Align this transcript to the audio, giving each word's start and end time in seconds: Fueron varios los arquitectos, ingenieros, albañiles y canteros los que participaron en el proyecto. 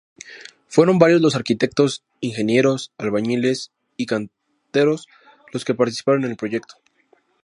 Fueron 0.67 0.97
varios 0.97 1.21
los 1.21 1.35
arquitectos, 1.35 2.01
ingenieros, 2.21 2.91
albañiles 2.97 3.69
y 3.97 4.07
canteros 4.07 5.05
los 5.53 5.63
que 5.63 5.75
participaron 5.75 6.23
en 6.25 6.31
el 6.31 6.37
proyecto. 6.37 6.73